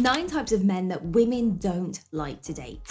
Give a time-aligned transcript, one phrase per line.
[0.00, 2.82] Nine types of men that women don't like to date.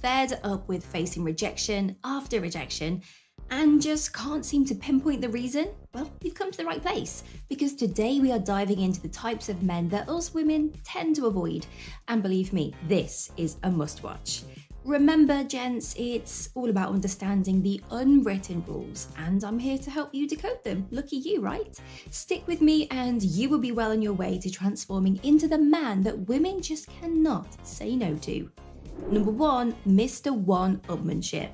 [0.00, 3.02] Fed up with facing rejection after rejection
[3.50, 5.68] and just can't seem to pinpoint the reason?
[5.92, 9.50] Well, you've come to the right place because today we are diving into the types
[9.50, 11.66] of men that us women tend to avoid.
[12.08, 14.42] And believe me, this is a must watch.
[14.84, 20.28] Remember, gents, it's all about understanding the unwritten rules, and I'm here to help you
[20.28, 20.86] decode them.
[20.90, 21.74] Lucky you, right?
[22.10, 25.56] Stick with me, and you will be well on your way to transforming into the
[25.56, 28.50] man that women just cannot say no to.
[29.10, 30.36] Number one, Mr.
[30.36, 31.52] One Upmanship.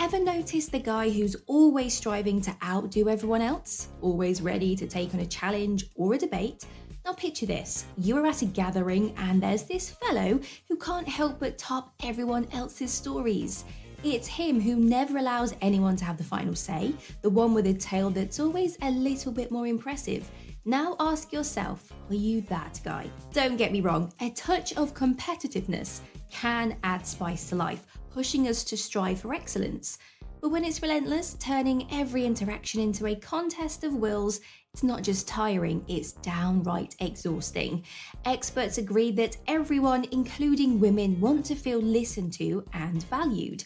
[0.00, 3.88] Ever notice the guy who's always striving to outdo everyone else?
[4.00, 6.64] Always ready to take on a challenge or a debate?
[7.04, 11.38] Now, picture this you are at a gathering, and there's this fellow who can't help
[11.38, 13.66] but top everyone else's stories.
[14.02, 17.74] It's him who never allows anyone to have the final say, the one with a
[17.74, 20.30] tale that's always a little bit more impressive.
[20.66, 23.10] Now ask yourself, are you that guy?
[23.32, 26.00] Don't get me wrong, a touch of competitiveness
[26.30, 29.98] can add spice to life, pushing us to strive for excellence.
[30.42, 34.40] But when it's relentless, turning every interaction into a contest of wills,
[34.74, 37.82] it's not just tiring, it's downright exhausting.
[38.26, 43.64] Experts agree that everyone, including women, want to feel listened to and valued.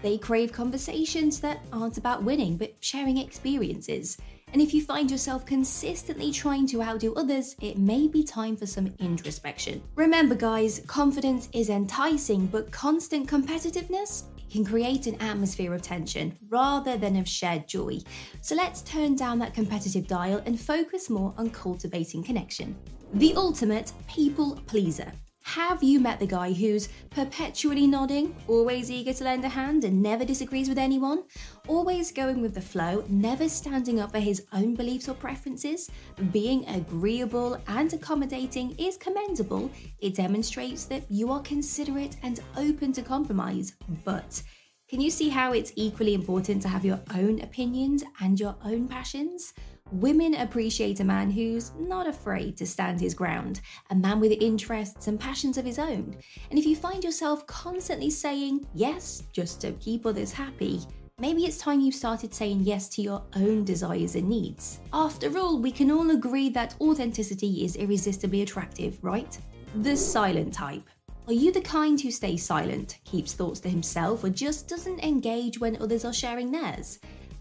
[0.00, 4.16] They crave conversations that aren't about winning, but sharing experiences.
[4.56, 8.64] And if you find yourself consistently trying to outdo others, it may be time for
[8.64, 9.82] some introspection.
[9.96, 16.96] Remember, guys, confidence is enticing, but constant competitiveness can create an atmosphere of tension rather
[16.96, 17.98] than of shared joy.
[18.40, 22.74] So let's turn down that competitive dial and focus more on cultivating connection.
[23.12, 25.12] The ultimate people pleaser.
[25.46, 30.02] Have you met the guy who's perpetually nodding, always eager to lend a hand, and
[30.02, 31.22] never disagrees with anyone?
[31.68, 35.88] Always going with the flow, never standing up for his own beliefs or preferences?
[36.32, 39.70] Being agreeable and accommodating is commendable.
[40.00, 43.74] It demonstrates that you are considerate and open to compromise.
[44.04, 44.42] But
[44.88, 48.88] can you see how it's equally important to have your own opinions and your own
[48.88, 49.54] passions?
[49.92, 53.60] Women appreciate a man who's not afraid to stand his ground,
[53.90, 56.16] a man with interests and passions of his own.
[56.50, 60.80] And if you find yourself constantly saying yes just to keep others happy,
[61.20, 64.80] maybe it's time you started saying yes to your own desires and needs.
[64.92, 69.38] After all, we can all agree that authenticity is irresistibly attractive, right?
[69.76, 70.82] The silent type.
[71.28, 75.60] Are you the kind who stays silent, keeps thoughts to himself, or just doesn't engage
[75.60, 76.98] when others are sharing theirs?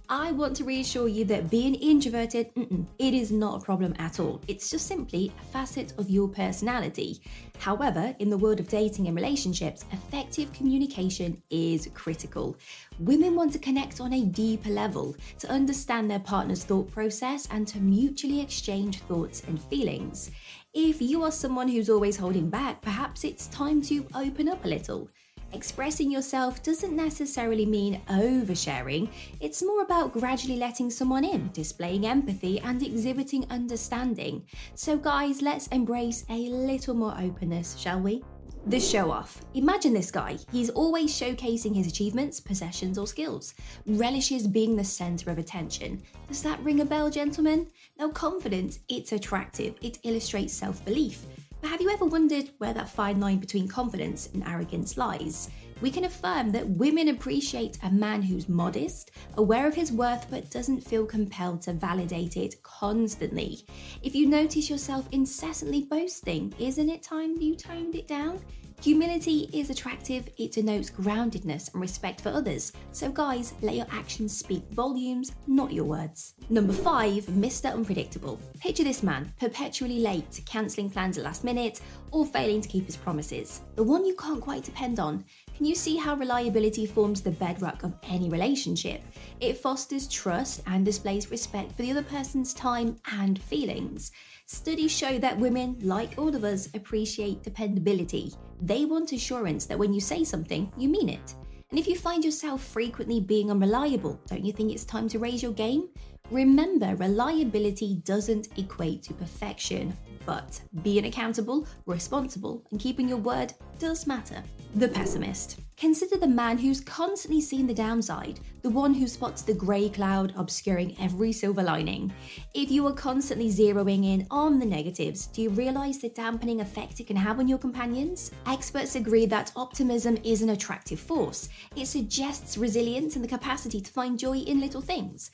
[0.10, 2.52] I want to reassure you that being introverted,
[3.00, 4.40] it is not a problem at all.
[4.48, 7.22] It's just simply a facet of your personality.
[7.58, 12.56] However, in the world of dating and relationships, effective communication is critical.
[13.00, 17.68] Women want to connect on a deeper level, to understand their partner's thought process, and
[17.68, 20.30] to mutually exchange thoughts and feelings.
[20.74, 24.68] If you are someone who's always holding back, perhaps it's time to open up a
[24.68, 25.10] little.
[25.56, 32.60] Expressing yourself doesn't necessarily mean oversharing, it's more about gradually letting someone in, displaying empathy,
[32.60, 34.46] and exhibiting understanding.
[34.74, 38.22] So, guys, let's embrace a little more openness, shall we?
[38.68, 39.46] The show off.
[39.54, 40.40] Imagine this guy.
[40.52, 43.54] He's always showcasing his achievements, possessions, or skills.
[43.86, 46.04] Relishes being the center of attention.
[46.28, 47.68] Does that ring a bell, gentlemen?
[47.98, 49.76] Now, confidence, it's attractive.
[49.82, 51.26] It illustrates self belief.
[51.66, 55.50] But have you ever wondered where that fine line between confidence and arrogance lies?
[55.82, 60.52] We can affirm that women appreciate a man who's modest, aware of his worth, but
[60.52, 63.66] doesn't feel compelled to validate it constantly.
[64.04, 68.42] If you notice yourself incessantly boasting, isn't it time you toned it down?
[68.86, 72.72] Humility is attractive, it denotes groundedness and respect for others.
[72.92, 76.36] So, guys, let your actions speak volumes, not your words.
[76.52, 77.74] Number five, Mr.
[77.74, 78.40] Unpredictable.
[78.60, 81.82] Picture this man, perpetually late, cancelling plans at last minute,
[82.12, 83.62] or failing to keep his promises.
[83.76, 85.26] The one you can't quite depend on.
[85.58, 89.02] Can you see how reliability forms the bedrock of any relationship?
[89.40, 94.12] It fosters trust and displays respect for the other person's time and feelings.
[94.46, 98.32] Studies show that women, like all of us, appreciate dependability.
[98.62, 101.36] They want assurance that when you say something, you mean it.
[101.70, 105.44] And if you find yourself frequently being unreliable, don't you think it's time to raise
[105.44, 105.90] your game?
[106.32, 114.08] Remember, reliability doesn't equate to perfection, but being accountable, responsible, and keeping your word does
[114.08, 114.42] matter.
[114.76, 115.60] The pessimist.
[115.78, 120.34] Consider the man who's constantly seen the downside, the one who spots the grey cloud
[120.38, 122.14] obscuring every silver lining.
[122.54, 127.02] If you are constantly zeroing in on the negatives, do you realise the dampening effect
[127.02, 128.32] it can have on your companions?
[128.48, 131.50] Experts agree that optimism is an attractive force.
[131.76, 135.30] It suggests resilience and the capacity to find joy in little things.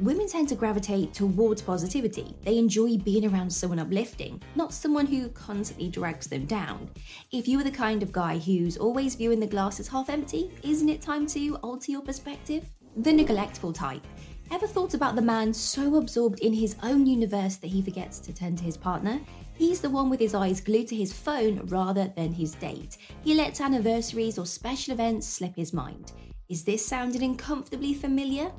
[0.00, 2.34] Women tend to gravitate towards positivity.
[2.42, 6.90] They enjoy being around someone uplifting, not someone who constantly drags them down.
[7.32, 10.50] If you are the kind of guy who's always viewing the glass as half empty,
[10.62, 12.64] isn't it time to alter your perspective?
[12.96, 14.06] The neglectful type.
[14.52, 18.32] Ever thought about the man so absorbed in his own universe that he forgets to
[18.32, 19.20] tend to his partner?
[19.54, 22.98] He's the one with his eyes glued to his phone rather than his date.
[23.24, 26.12] He lets anniversaries or special events slip his mind.
[26.48, 28.52] Is this sounding uncomfortably familiar?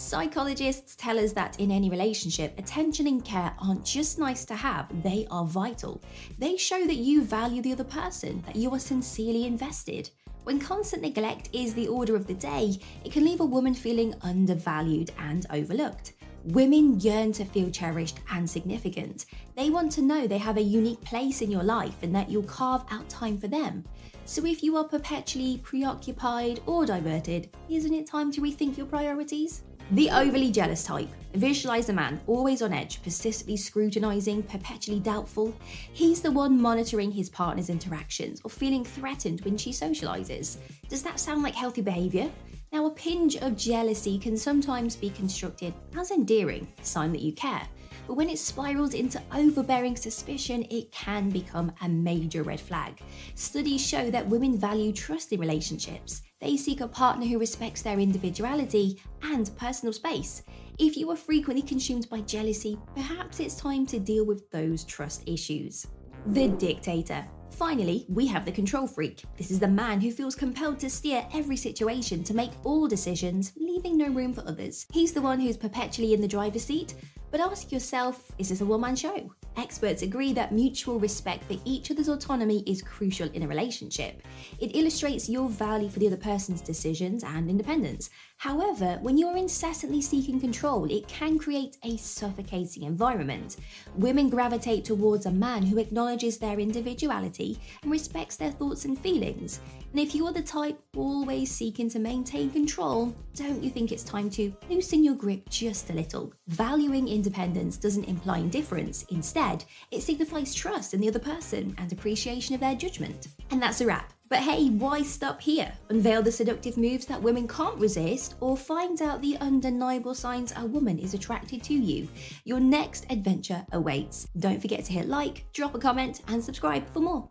[0.00, 4.88] Psychologists tell us that in any relationship, attention and care aren't just nice to have,
[5.02, 6.00] they are vital.
[6.38, 10.08] They show that you value the other person, that you are sincerely invested.
[10.44, 14.14] When constant neglect is the order of the day, it can leave a woman feeling
[14.22, 16.14] undervalued and overlooked.
[16.44, 19.26] Women yearn to feel cherished and significant.
[19.54, 22.42] They want to know they have a unique place in your life and that you'll
[22.44, 23.84] carve out time for them.
[24.24, 29.62] So if you are perpetually preoccupied or diverted, isn't it time to rethink your priorities?
[29.92, 31.08] The overly jealous type.
[31.34, 35.52] Visualize a man always on edge, persistently scrutinizing, perpetually doubtful.
[35.92, 40.58] He's the one monitoring his partner's interactions or feeling threatened when she socializes.
[40.88, 42.30] Does that sound like healthy behavior?
[42.72, 47.32] Now, a pinch of jealousy can sometimes be constructed as endearing, a sign that you
[47.32, 47.66] care.
[48.06, 53.00] But when it spirals into overbearing suspicion, it can become a major red flag.
[53.34, 56.22] Studies show that women value trust in relationships.
[56.40, 60.42] They seek a partner who respects their individuality and personal space.
[60.78, 65.22] If you are frequently consumed by jealousy, perhaps it's time to deal with those trust
[65.26, 65.86] issues.
[66.28, 67.26] The dictator.
[67.50, 69.22] Finally, we have the control freak.
[69.36, 73.52] This is the man who feels compelled to steer every situation to make all decisions,
[73.58, 74.86] leaving no room for others.
[74.92, 76.94] He's the one who's perpetually in the driver's seat.
[77.30, 79.30] But ask yourself is this a one man show?
[79.56, 84.22] Experts agree that mutual respect for each other's autonomy is crucial in a relationship.
[84.58, 88.10] It illustrates your value for the other person's decisions and independence.
[88.36, 93.56] However, when you're incessantly seeking control, it can create a suffocating environment.
[93.96, 99.60] Women gravitate towards a man who acknowledges their individuality and respects their thoughts and feelings.
[99.92, 104.30] And if you're the type always seeking to maintain control, don't you think it's time
[104.30, 106.32] to loosen your grip just a little?
[106.46, 109.04] Valuing independence doesn't imply indifference.
[109.40, 113.28] Instead, it signifies trust in the other person and appreciation of their judgment.
[113.50, 114.12] And that's a wrap.
[114.28, 115.72] But hey, why stop here?
[115.88, 120.66] Unveil the seductive moves that women can't resist, or find out the undeniable signs a
[120.66, 122.06] woman is attracted to you.
[122.44, 124.28] Your next adventure awaits.
[124.38, 127.26] Don't forget to hit like, drop a comment, and subscribe for more.